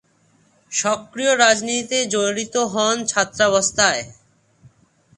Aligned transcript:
সক্রিয় 0.71 1.33
রাজনীতিতে 1.37 1.97
জড়িত 2.13 2.55
হন 2.73 2.95
ছাত্রাবস্থায়। 3.05 4.03